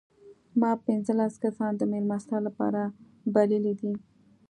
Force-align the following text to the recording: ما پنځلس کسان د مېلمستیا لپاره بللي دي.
ما 0.59 0.71
پنځلس 0.85 1.33
کسان 1.43 1.71
د 1.77 1.81
مېلمستیا 1.91 2.37
لپاره 2.47 2.81
بللي 3.33 3.73
دي. 3.79 3.93